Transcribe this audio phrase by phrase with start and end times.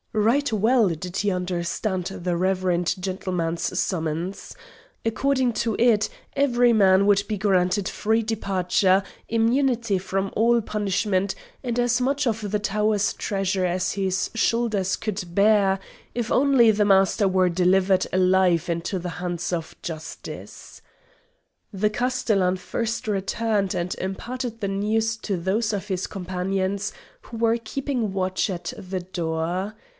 [0.13, 4.55] Right well did he understand the reverend gentleman's summons.
[5.05, 11.33] According to it, every man would be granted free departure, immunity from all punishment,
[11.63, 15.79] and as much of the tower's treasure as his shoulders could bear,
[16.15, 20.81] if only the Master were delivered alive into the hands of justice.
[21.71, 26.91] The castellan first returned and imparted the news to those of his companions
[27.21, 29.75] who were keeping watch at the door.